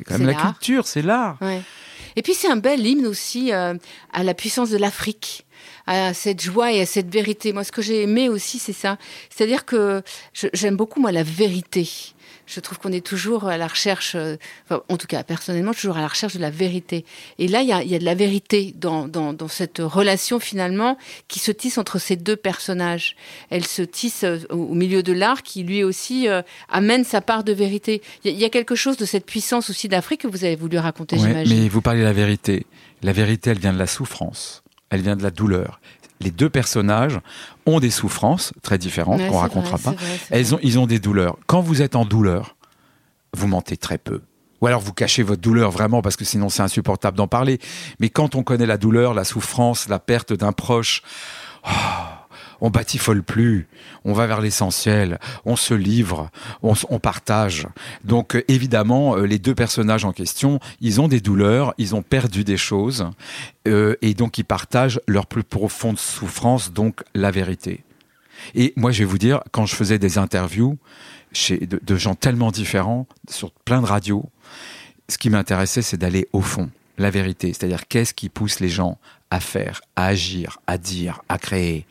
[0.06, 1.38] quand même la culture, c'est l'art.
[1.42, 1.64] Ouais.
[2.16, 3.74] Et puis c'est un bel hymne aussi euh,
[4.14, 5.47] à la puissance de l'Afrique,
[5.86, 7.54] à cette joie et à cette vérité.
[7.54, 8.98] Moi, ce que j'ai aimé aussi, c'est ça.
[9.30, 10.02] C'est-à-dire que
[10.54, 11.88] j'aime beaucoup moi la vérité.
[12.50, 15.98] Je trouve qu'on est toujours à la recherche, euh, enfin, en tout cas personnellement, toujours
[15.98, 17.04] à la recherche de la vérité.
[17.40, 19.80] Et là, il y a, il y a de la vérité dans, dans, dans cette
[19.80, 23.18] relation finalement qui se tisse entre ces deux personnages.
[23.50, 27.20] Elle se tisse euh, au au milieu de l'art qui lui aussi euh, amène sa
[27.20, 28.02] part de vérité.
[28.24, 30.46] Il y, a- il y a quelque chose de cette puissance aussi d'Afrique que vous
[30.46, 31.64] avez voulu raconter, Ouais, j'imagine.
[31.64, 32.66] mais vous parlez de la vérité.
[33.04, 34.64] La vérité, elle vient de la souffrance.
[34.90, 35.80] Elle vient de la douleur.
[36.20, 37.20] Les deux personnages
[37.66, 40.02] ont des souffrances très différentes Ouais, qu'on racontera vrai, pas.
[40.02, 41.38] vrai, Elles ont, ils ont des douleurs.
[41.46, 42.56] Quand vous êtes en douleur,
[43.34, 44.22] vous mentez très peu.
[44.62, 47.60] Ou alors vous cachez votre douleur vraiment parce que sinon c'est insupportable d'en parler.
[48.00, 51.04] Mais quand on connaît la douleur, la souffrance, la perte d'un proche,
[51.68, 51.70] oh,
[52.62, 53.68] on batifole plus,
[54.06, 56.30] on va vers l'essentiel, on se livre,
[56.64, 57.68] on, partage.
[58.04, 62.02] Donc euh, évidemment, euh, les deux personnages en question, ils ont des douleurs, ils ont
[62.02, 63.10] perdu des choses,
[63.68, 67.84] euh, et donc ils partagent leur plus profonde souffrance, donc la vérité.
[68.56, 70.78] Et moi, je vais vous dire, quand je faisais des interviews
[71.32, 74.26] chez, de gens tellement différents, sur plein de radios,
[75.10, 77.54] ce qui m'intéressait, c'est d'aller au fond, la vérité.
[77.54, 78.98] C'est-à-dire, qu'est-ce qui pousse les gens
[79.32, 81.86] à faire, à agir, à dire, à créer?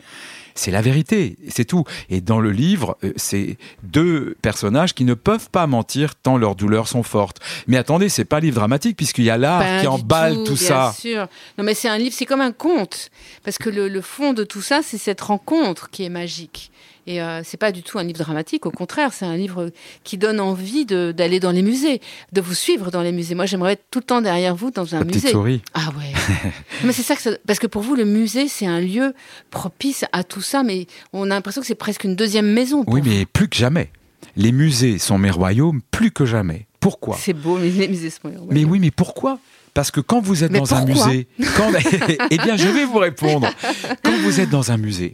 [0.57, 1.85] C'est la vérité, c'est tout.
[2.11, 6.57] Et dans le livre, euh, c'est deux personnages qui ne peuvent pas mentir tant leurs
[6.57, 7.39] douleurs sont fortes.
[7.67, 10.57] Mais attendez, c'est pas un livre dramatique puisqu'il y a l'art qui emballe tout, bien
[10.57, 10.95] ça.
[10.99, 11.29] sûr.
[11.59, 13.11] Non, mais c'est un livre, c'est comme un conte.
[13.45, 16.71] Parce que le, le fond de tout ça, c'est cette rencontre qui est magique.
[17.07, 19.71] Et euh, c'est pas du tout un livre dramatique, au contraire, c'est un livre
[20.03, 22.01] qui donne envie d'aller dans les musées,
[22.33, 23.35] de vous suivre dans les musées.
[23.37, 25.33] Moi, j'aimerais être tout le temps derrière vous dans un La petite musée.
[25.33, 25.63] souris.
[25.75, 26.51] Ah ouais.
[26.85, 29.15] mais c'est ça que ça- parce que pour vous, le musée, c'est un lieu
[29.51, 32.83] propice à tout ça, mais on a l'impression que c'est presque une deuxième maison.
[32.89, 33.09] Oui, vous.
[33.09, 33.91] mais plus que jamais.
[34.37, 36.67] Les musées sont mes royaumes plus que jamais.
[36.81, 37.17] Pourquoi?
[37.21, 38.31] C'est beau, mais les musées sont.
[38.51, 39.39] Mais oui, mais pourquoi?
[39.75, 41.71] Parce que quand vous êtes Mais dans un musée, quand...
[42.31, 43.49] eh bien, je vais vous répondre.
[44.03, 45.13] Quand vous êtes dans un musée,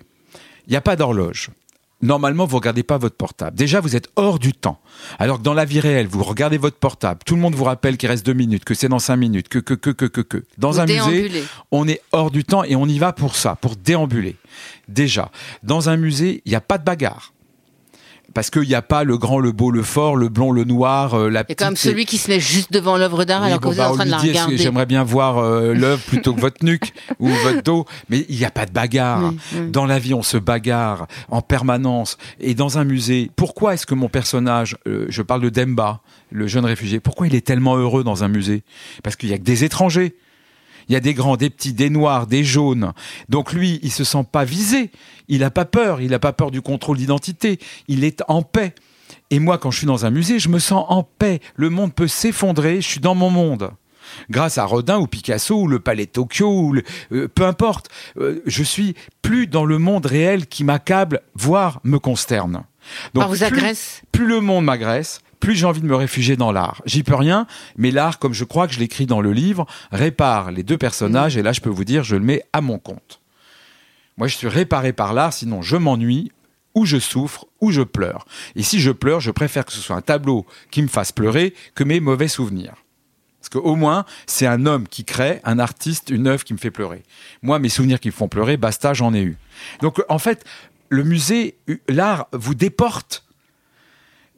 [0.66, 1.50] il n'y a pas d'horloge.
[2.02, 3.56] Normalement, vous regardez pas votre portable.
[3.56, 4.80] Déjà, vous êtes hors du temps.
[5.18, 7.20] Alors que dans la vie réelle, vous regardez votre portable.
[7.24, 9.60] Tout le monde vous rappelle qu'il reste deux minutes, que c'est dans cinq minutes, que
[9.60, 10.44] que que que que que.
[10.58, 13.54] Dans Vous un musée, on est hors du temps et on y va pour ça,
[13.54, 14.36] pour déambuler.
[14.88, 15.30] Déjà,
[15.62, 17.32] dans un musée, il n'y a pas de bagarre.
[18.34, 21.14] Parce qu'il n'y a pas le grand, le beau, le fort, le blond, le noir,
[21.14, 21.58] euh, la Et petite.
[21.58, 23.90] comme celui qui se met juste devant l'œuvre d'art Oui, alors que vous bah, êtes
[23.90, 24.56] en train de la regarder.
[24.56, 28.44] J'aimerais bien voir euh, l'œuvre plutôt que votre nuque ou votre dos, mais il n'y
[28.44, 29.22] a pas de bagarre.
[29.32, 29.70] Oui, oui.
[29.70, 32.16] Dans la vie, on se bagarre en permanence.
[32.40, 36.46] Et dans un musée, pourquoi est-ce que mon personnage, euh, je parle de Demba, le
[36.46, 38.62] jeune réfugié, pourquoi il est tellement heureux dans un musée?
[39.02, 40.14] Parce qu'il y a que des étrangers.
[40.88, 42.92] Il y a des grands, des petits, des noirs, des jaunes.
[43.28, 44.90] Donc lui, il se sent pas visé.
[45.28, 46.00] Il n'a pas peur.
[46.00, 47.58] Il n'a pas peur du contrôle d'identité.
[47.88, 48.74] Il est en paix.
[49.30, 51.40] Et moi, quand je suis dans un musée, je me sens en paix.
[51.56, 52.80] Le monde peut s'effondrer.
[52.80, 53.70] Je suis dans mon monde.
[54.30, 57.88] Grâce à Rodin ou Picasso ou le Palais de Tokyo ou le- euh, peu importe,
[58.18, 62.64] euh, je suis plus dans le monde réel qui m'accable, voire me consterne.
[63.14, 64.02] Par vous plus- agresse.
[64.10, 66.80] plus le monde m'agresse, plus j'ai envie de me réfugier dans l'art.
[66.86, 70.52] J'y peux rien, mais l'art, comme je crois que je l'écris dans le livre, répare
[70.52, 73.20] les deux personnages, et là je peux vous dire, je le mets à mon compte.
[74.16, 76.30] Moi je suis réparé par l'art, sinon je m'ennuie,
[76.76, 78.24] ou je souffre, ou je pleure.
[78.54, 81.54] Et si je pleure, je préfère que ce soit un tableau qui me fasse pleurer
[81.74, 82.76] que mes mauvais souvenirs.
[83.40, 86.70] Parce qu'au moins, c'est un homme qui crée, un artiste, une œuvre qui me fait
[86.70, 87.02] pleurer.
[87.42, 89.36] Moi, mes souvenirs qui me font pleurer, basta, j'en ai eu.
[89.80, 90.44] Donc, en fait,
[90.88, 91.56] le musée,
[91.88, 93.24] l'art vous déporte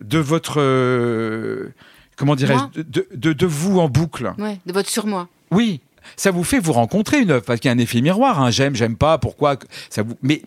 [0.08, 0.60] de votre.
[0.60, 1.72] euh,
[2.16, 4.32] comment dirais-je Moi de, de- de- de vous en boucle.
[4.38, 5.28] Ouais, de votre surmoi.
[5.50, 5.80] Oui,
[6.16, 8.40] ça vous fait vous rencontrer une œuvre, parce qu'il y a un effet miroir.
[8.42, 8.50] hein.
[8.50, 9.56] J'aime, j'aime pas, pourquoi.
[9.90, 10.14] Ça vous...
[10.22, 10.42] Mais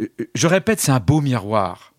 [0.00, 1.92] euh, je répète, c'est un beau miroir.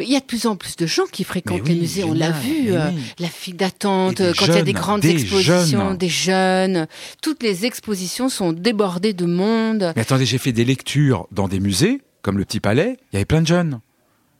[0.00, 2.02] Il y a de plus en plus de gens qui fréquentent Mais oui, les musées,
[2.02, 3.02] on l'a génial, vu, mais euh, oui.
[3.20, 5.96] la file d'attente, Et des quand il y a des jeunes, grandes des expositions, jeunes.
[5.96, 6.86] des jeunes.
[7.22, 9.92] Toutes les expositions sont débordées de monde.
[9.94, 13.16] Mais attendez, j'ai fait des lectures dans des musées, comme le Petit Palais, il y
[13.18, 13.78] avait plein de jeunes.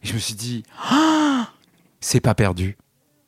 [0.03, 1.20] Et je me suis dit, ah,
[2.01, 2.77] c'est pas perdu.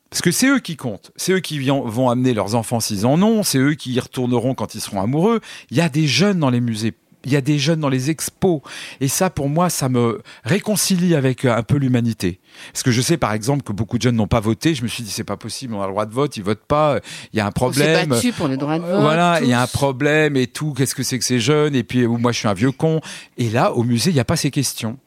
[0.09, 1.11] Parce que c'est eux qui comptent.
[1.15, 3.41] C'est eux qui vont amener leurs enfants s'ils en ont.
[3.41, 5.41] C'est eux qui y retourneront quand ils seront amoureux.
[5.71, 6.93] Il y a des jeunes dans les musées.
[7.25, 8.59] Il y a des jeunes dans les expos.
[8.99, 12.41] Et ça, pour moi, ça me réconcilie avec euh, un peu l'humanité.
[12.73, 14.75] Parce que je sais, par exemple, que beaucoup de jeunes n'ont pas voté.
[14.75, 16.65] Je me suis dit, c'est pas possible, on a le droit de vote, ils votent
[16.67, 16.99] pas.
[17.31, 18.09] Il y a un On problème.
[18.09, 19.01] battu pour le droit de vote.
[19.01, 20.73] Voilà, il y a un problème et tout.
[20.73, 21.75] Qu'est-ce que c'est que ces jeunes?
[21.75, 22.99] Et puis, moi, je suis un vieux con.
[23.37, 24.99] Et là, au musée, il n'y a pas ces questions.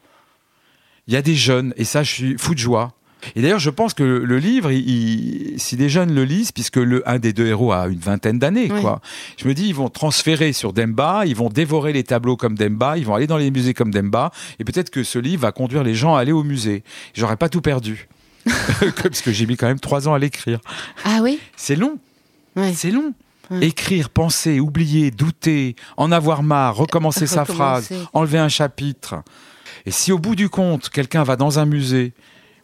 [1.06, 2.95] Il y a des jeunes, et ça, je suis fou de joie.
[3.34, 4.88] Et d'ailleurs, je pense que le, livre, il-
[5.54, 8.38] il- si des jeunes le lisent, puisque le, un des deux héros a une vingtaine
[8.38, 8.80] d'années, Oui.
[8.80, 9.00] quoi.
[9.36, 12.96] Je me dis, ils vont transférer sur Demba, ils vont dévorer les tableaux comme Demba,
[12.98, 15.82] ils vont aller dans les musées comme Demba, et peut-être que ce livre va conduire
[15.82, 16.84] les gens à aller au musée.
[17.14, 18.08] J'aurais pas tout perdu.
[19.02, 20.60] Parce que j'ai mis quand même trois ans à l'écrire.
[21.04, 21.40] Ah oui?
[21.56, 21.98] C'est long.
[22.54, 22.72] Ouais.
[22.74, 23.12] C'est long.
[23.60, 29.22] Écrire, penser, oublier, douter, en avoir marre, recommencer sa phrase, enlever un chapitre.
[29.84, 32.12] Et si au bout du compte, quelqu'un va dans un musée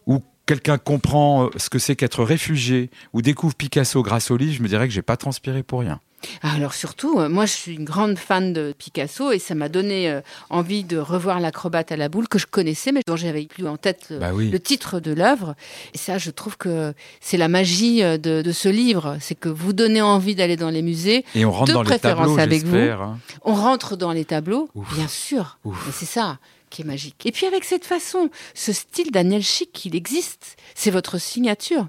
[0.07, 4.53] ou quelqu'un comprend euh, ce que c'est qu'être réfugié ou découvre Picasso grâce au livre,
[4.53, 5.99] je me dirais que j'ai pas transpiré pour rien.
[6.41, 9.67] Ah, Alors surtout, euh, moi je suis une grande fan de Picasso et ça m'a
[9.67, 13.45] donné euh, envie de revoir l'acrobate à la boule que je connaissais mais dont j'avais
[13.45, 14.49] plus en tête Bah oui.
[14.49, 15.53] le titre de l'œuvre.
[15.93, 19.73] Et ça, je trouve que c'est la magie de, de ce livre, c'est que vous
[19.73, 21.25] donnez envie d'aller dans les musées.
[21.35, 22.77] Et on rentre De dans les tableaux, avec vous.
[22.77, 23.17] hein.
[23.43, 24.95] On rentre dans les tableaux, Ouf.
[24.95, 25.57] bien sûr.
[25.91, 26.37] C'est ça
[27.25, 30.55] Et puis avec cette façon, ce style Daniel Chic, il existe.
[30.75, 31.87] C'est votre signature.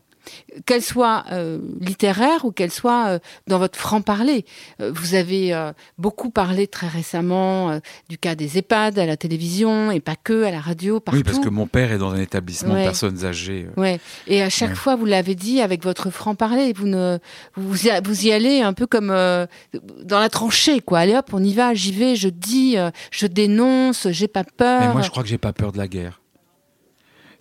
[0.66, 4.44] Qu'elle soit euh, littéraire ou qu'elle soit euh, dans votre franc-parler.
[4.80, 5.54] Euh, vous avez
[5.98, 10.50] beaucoup parlé très récemment du cas des EHPAD à la télévision et pas que à
[10.50, 11.18] la radio, partout.
[11.18, 13.66] Oui, parce que mon père est dans un établissement de personnes âgées.
[13.76, 14.00] Ouais.
[14.26, 17.18] Et à chaque fois, vous l'avez dit avec votre franc-parler, vous ne
[17.56, 21.00] vous y, vous y allez un peu comme dans la tranchée, quoi.
[21.00, 22.76] Allez hop, on y va, j'y vais, je dis,
[23.10, 24.80] je dénonce, j'ai pas peur.
[24.80, 26.20] Mais moi, je crois que j'ai pas peur de la guerre.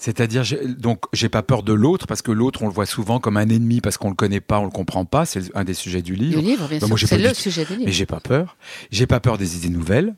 [0.03, 0.43] C'est-à-dire,
[0.79, 3.47] donc, j'ai pas peur de l'autre parce que l'autre, on le voit souvent comme un
[3.47, 5.25] ennemi parce qu'on le connaît pas, on le comprend pas.
[5.25, 6.41] C'est un des sujets du livre.
[6.41, 7.07] Le livre, bien bah, sûr.
[7.07, 7.85] C'est le sujet du livre.
[7.85, 8.57] Mais j'ai pas peur.
[8.91, 10.13] J'ai pas peur des idées nouvelles.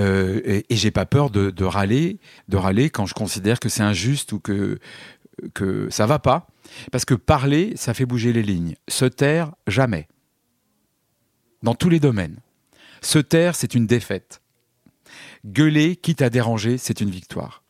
[0.00, 3.68] Euh, et, et j'ai pas peur de, de, râler, de râler quand je considère que
[3.68, 4.80] c'est injuste ou que
[5.54, 6.48] que ça va pas.
[6.90, 8.74] Parce que parler, ça fait bouger les lignes.
[8.88, 10.08] Se taire, jamais.
[11.62, 12.40] Dans tous les domaines.
[13.00, 14.42] Se taire, c'est une défaite.
[15.46, 17.63] Gueuler, quitte à déranger, c'est une victoire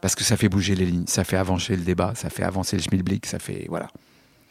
[0.00, 2.76] parce que ça fait bouger les lignes, ça fait avancer le débat, ça fait avancer
[2.76, 3.88] le schmilblick, ça fait voilà.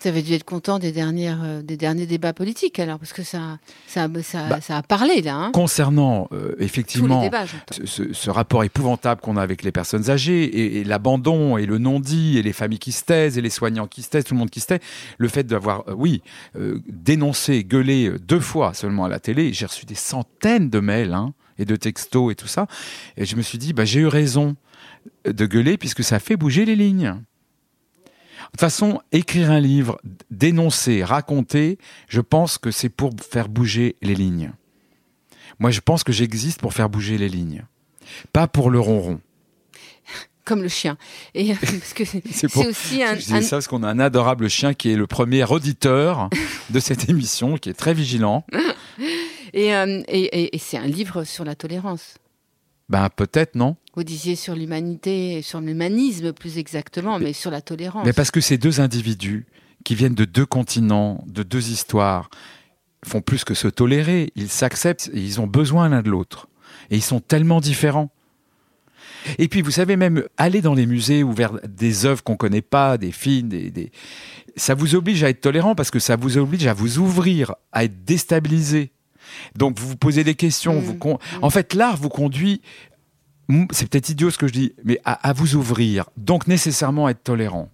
[0.02, 3.24] Vous avez dû être content des, dernières, euh, des derniers débats politiques alors, parce que
[3.24, 5.36] ça, ça, ça, bah, ça a parlé là.
[5.36, 5.52] Hein.
[5.52, 7.30] concernant euh, effectivement
[7.84, 12.44] ce, rapport épouvantable qu'on a avec les personnes âgées et, l'abandon et le non-dit et
[12.44, 14.62] les familles qui se taisent et les soignants qui se taisent, tout le monde qui
[14.62, 14.80] se tait,
[15.18, 16.22] le fait d'avoir, euh, oui,
[16.88, 21.34] dénoncé, gueulé deux fois seulement à la télé, j'ai reçu des centaines de mails hein,
[21.58, 22.68] et de textos et tout ça,
[23.18, 24.56] et je me suis dit, bah, j'ai eu raison
[25.26, 27.16] de gueuler puisque ça fait bouger les lignes.
[28.50, 30.00] De toute façon, écrire un livre,
[30.32, 34.52] dénoncer, raconter, je pense que c'est pour faire bouger les lignes.
[35.60, 37.66] Moi, je pense que j'existe pour faire bouger les lignes,
[38.34, 39.20] pas pour le ronron.
[40.46, 40.98] Comme le chien.
[41.36, 43.16] Et parce que c'est aussi un.
[43.16, 46.30] Je dis ça parce qu'on a un adorable chien qui est le premier auditeur
[46.72, 48.46] de cette émission, qui est très vigilant.
[49.54, 52.16] et, euh, et c'est un livre sur la tolérance.
[52.90, 53.76] Ben peut-être non.
[54.00, 58.06] Vous disiez sur l'humanité, sur l'humanisme plus exactement, mais, sur la tolérance.
[58.06, 59.46] Mais parce que ces deux individus
[59.84, 62.30] qui viennent de deux continents, de deux histoires,
[63.06, 64.32] font plus que se tolérer.
[64.38, 66.48] Ils s'acceptent, ils ont besoin l'un de l'autre.
[66.92, 68.10] Et ils sont tellement différents.
[69.38, 72.38] Et puis, vous savez, même aller dans les musées ou vers des œuvres qu'on ne
[72.38, 73.92] connaît pas, des films, des,
[74.56, 77.84] ça vous oblige à être tolérant parce que ça vous oblige à vous ouvrir, à
[77.84, 78.94] être déstabilisé.
[79.56, 80.80] Donc vous vous posez des questions.
[80.80, 81.18] Vous mmh.
[81.42, 82.62] En fait, l'art vous conduit,
[83.72, 86.10] c'est peut-être idiot ce que je dis, mais à, vous ouvrir.
[86.18, 87.70] Donc nécessairement être tolérant.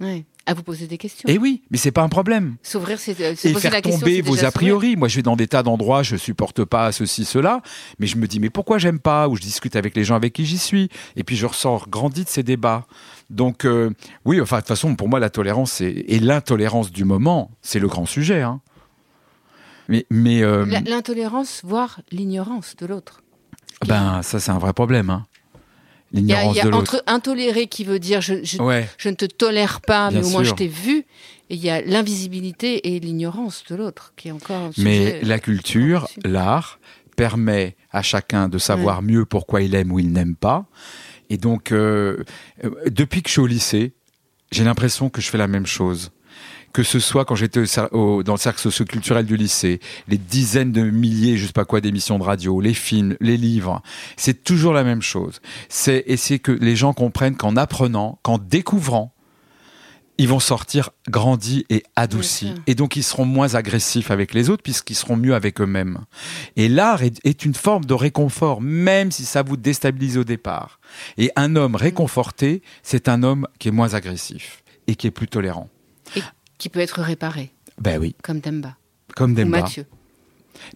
[0.00, 0.24] Oui.
[0.44, 1.28] À vous poser des questions.
[1.28, 2.56] Et eh oui, mais c'est pas un problème.
[2.64, 4.96] S'ouvrir, c'est et faire tomber vos a priori.
[4.96, 7.62] Moi, je vais dans des tas d'endroits, je supporte pas ceci, cela,
[8.00, 10.32] mais je me dis mais pourquoi j'aime pas Ou je discute avec les gens avec
[10.32, 12.86] qui j'y suis, et puis je ressors grandi de ces débats.
[13.30, 13.90] Donc euh,
[14.24, 17.86] oui, enfin de toute façon, pour moi, la tolérance et l'intolérance du moment, c'est le
[17.86, 18.42] grand sujet.
[18.42, 18.60] Hein.
[20.10, 23.21] Mais, euh, l'intolérance, voire l'ignorance de l'autre.
[23.86, 25.10] Ben ça c'est un vrai problème.
[25.10, 25.26] Hein.
[26.12, 26.96] L'ignorance de l'autre.
[26.96, 30.52] Entre intolérer qui veut dire je, je, ne te tolère pas, mais au moins je
[30.52, 31.04] t'ai vu.
[31.50, 34.70] Et il y a l'invisibilité et l'ignorance de l'autre qui est encore.
[34.78, 36.78] mais la culture, l'art
[37.16, 40.66] permet à chacun de savoir mieux pourquoi il aime ou il n'aime pas.
[41.30, 42.24] Et donc, euh,
[42.64, 43.92] euh, depuis que je suis au lycée,
[44.50, 46.10] j'ai l'impression que je fais la même chose
[46.72, 51.36] que ce soit quand j'étais dans le cercle socioculturel du lycée, les dizaines de milliers,
[51.36, 53.82] je sais pas quoi, d'émissions de radio, les films, les livres,
[54.16, 55.40] c'est toujours la même chose.
[55.68, 59.14] C'est essayer que les gens comprennent qu'en apprenant, qu'en découvrant,
[60.18, 62.54] ils vont sortir grandis et adoucis.
[62.66, 66.00] Et donc, ils seront moins agressifs avec les autres puisqu'ils seront mieux avec eux-mêmes.
[66.56, 70.80] Et l'art est, est, une forme de réconfort, même si ça vous déstabilise au départ.
[71.16, 75.28] Et un homme réconforté, c'est un homme qui est moins agressif et qui est plus
[75.28, 75.68] tolérant
[76.62, 77.50] qui peut être réparé.
[77.80, 78.14] Ben oui.
[78.22, 78.76] Comme Demba.
[79.16, 79.58] Comme Demba.
[79.58, 79.84] Ou Mathieu.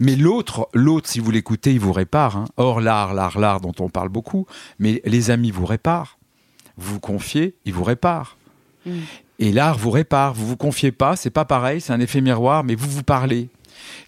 [0.00, 2.36] Mais l'autre, l'autre, si vous l'écoutez, il vous répare.
[2.36, 2.46] Hein.
[2.56, 4.46] Or, l'art, l'art, l'art dont on parle beaucoup,
[4.80, 6.18] mais les amis vous réparent.
[6.76, 8.36] Vous vous confiez, ils vous réparent.
[8.84, 8.98] Mm.
[9.38, 10.34] Et l'art vous répare.
[10.34, 13.48] Vous vous confiez pas, c'est pas pareil, c'est un effet miroir, mais vous vous parlez.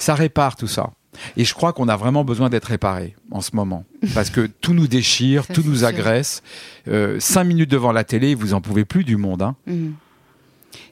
[0.00, 0.90] Ça répare tout ça.
[1.36, 3.84] Et je crois qu'on a vraiment besoin d'être réparé en ce moment.
[4.14, 6.42] Parce que tout nous déchire, tout nous agresse.
[6.88, 9.42] Euh, cinq minutes devant la télé, vous en pouvez plus du monde.
[9.42, 9.54] Hein.
[9.68, 9.90] Mm.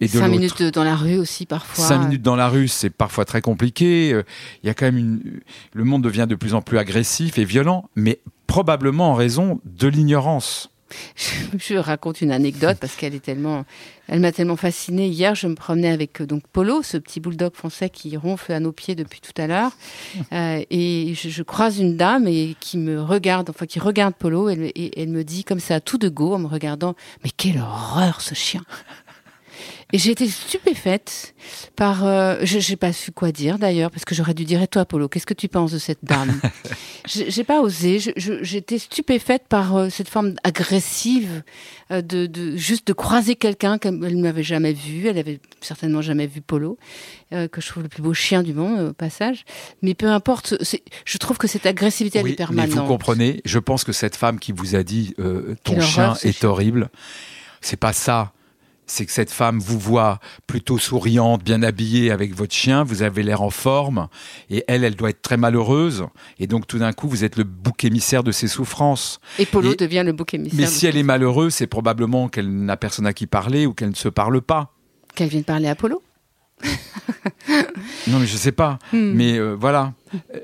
[0.00, 1.84] Et cinq minutes dans la rue aussi parfois.
[1.84, 4.12] Cinq minutes dans la rue, c'est parfois très compliqué.
[4.12, 4.22] Euh,
[4.62, 5.40] il y a quand même une,
[5.72, 9.88] le monde devient de plus en plus agressif et violent, mais probablement en raison de
[9.88, 10.70] l'ignorance.
[11.58, 13.64] Je, raconte une anecdote parce qu'elle est tellement,
[14.08, 15.08] elle m'a tellement fascinée.
[15.08, 18.60] Hier, je me promenais avec euh, donc Polo, ce petit bulldog français qui ronfle à
[18.60, 19.72] nos pieds depuis tout à l'heure,
[20.32, 24.72] euh, et je, croise une dame et qui me regarde, enfin qui regarde Polo, et,
[24.74, 26.94] et elle me dit comme ça tout de go en me regardant,
[27.24, 28.62] mais quelle horreur ce chien.
[29.92, 31.34] Et j'ai été stupéfaite
[31.76, 32.04] par.
[32.04, 34.84] Euh, je j'ai pas su quoi dire d'ailleurs, parce que j'aurais dû dire Et toi,
[34.84, 36.40] Polo, qu'est-ce que tu penses de cette dame
[37.06, 37.98] J'ai pas osé.
[38.16, 41.42] J'étais stupéfaite par euh, cette forme agressive
[41.92, 45.06] euh, de, de juste de croiser quelqu'un qu'elle ne m'avait jamais vu.
[45.06, 46.78] Elle avait certainement jamais vu Polo,
[47.32, 49.44] euh, que je trouve le plus beau chien du monde au passage.
[49.82, 50.54] Mais peu importe,
[51.04, 52.76] je trouve que cette agressivité elle est Oui, mais permanente.
[52.76, 56.14] vous comprenez, je pense que cette femme qui vous a dit euh, ton Quelle chien
[56.24, 56.90] est horrible,
[57.60, 58.32] c'est pas ça.
[58.86, 63.22] C'est que cette femme vous voit plutôt souriante, bien habillée avec votre chien, vous avez
[63.22, 64.08] l'air en forme,
[64.48, 66.06] et elle, elle doit être très malheureuse,
[66.38, 69.18] et donc tout d'un coup, vous êtes le bouc émissaire de ses souffrances.
[69.38, 70.60] Et Polo Et- devient le bouc émissaire.
[70.60, 73.90] Mais si elle est malheureuse, c'est probablement qu'elle n'a personne à qui parler ou qu'elle
[73.90, 74.72] ne se parle pas.
[75.14, 76.02] Qu'elle vienne parler à Polo.
[78.08, 78.78] Non, mais je sais pas.
[78.92, 79.12] Hmm.
[79.14, 79.92] Mais euh, voilà,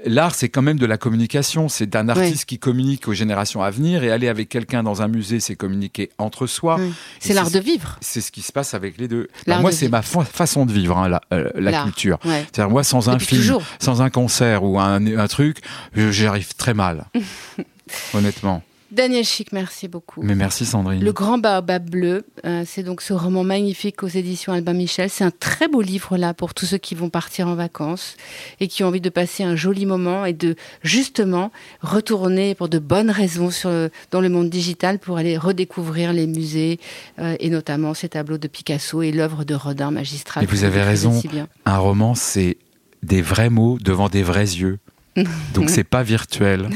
[0.04, 1.68] l'art, c'est quand même de la communication.
[1.68, 5.08] C'est d'un artiste qui communique aux générations à venir et aller avec quelqu'un dans un
[5.08, 6.76] musée, c'est communiquer entre soi.
[6.78, 6.92] Oui.
[7.20, 7.98] C'est l'art de vivre.
[8.00, 9.28] C'est ce qui se passe avec les deux.
[9.46, 12.18] Bah, moi, de c'est ma fa- façon de vivre, hein, la, euh, la culture.
[12.24, 12.44] Ouais.
[12.52, 13.62] C'est-à-dire, moi, sans un film, toujours.
[13.78, 15.58] sans un concert ou un, un truc,
[15.94, 17.06] je- j'y arrive très mal.
[18.14, 18.62] honnêtement.
[18.92, 20.20] Daniel Chic, merci beaucoup.
[20.22, 21.02] Mais merci, Sandrine.
[21.02, 25.08] Le Grand Baobab Bleu, euh, c'est donc ce roman magnifique aux éditions Albin Michel.
[25.08, 28.16] C'est un très beau livre là pour tous ceux qui vont partir en vacances
[28.60, 31.50] et qui ont envie de passer un joli moment et de justement
[31.80, 36.26] retourner pour de bonnes raisons sur le- dans le monde digital pour aller redécouvrir les
[36.26, 36.78] musées
[37.18, 40.44] euh, et notamment ces tableaux de Picasso et l'œuvre de Rodin magistral.
[40.44, 41.18] Mais vous avez raison.
[41.18, 41.28] si.
[41.64, 42.58] Un roman, c'est
[43.02, 44.78] des vrais mots devant des vrais yeux.
[45.54, 46.68] Donc c'est pas virtuel.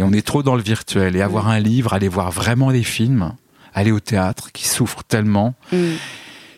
[0.00, 1.14] Et on est trop dans le virtuel.
[1.14, 3.34] Et avoir un livre, aller voir vraiment des films,
[3.74, 5.92] aller au théâtre, qui souffre tellement, Mm.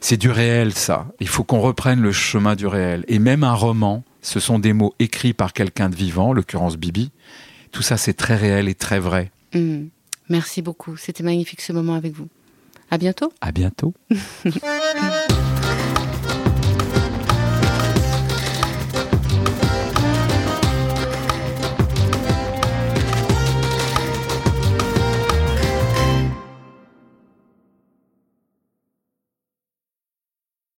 [0.01, 1.07] c'est du réel, ça.
[1.19, 3.05] Il faut qu'on reprenne le chemin du réel.
[3.09, 6.77] Et même un roman, ce sont des mots écrits par quelqu'un de vivant, en l'occurrence
[6.77, 7.11] Bibi.
[7.73, 9.33] Tout ça, c'est très réel et très vrai.
[9.55, 9.87] Mm.
[10.29, 10.97] Merci beaucoup.
[10.97, 12.29] C'était magnifique ce moment avec vous.
[12.93, 13.33] À bientôt.
[13.41, 13.93] À bientôt.